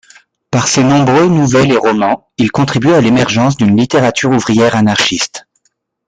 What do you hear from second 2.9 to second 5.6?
à l'émergence d'une littérature ouvrière anarchiste.